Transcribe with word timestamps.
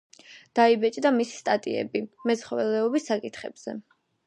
დაიბეჭდა 0.59 1.11
მისი 1.17 1.35
სტატიები 1.41 2.03
მეცხოველეობის 2.31 3.09
საკითხებზე. 3.13 3.79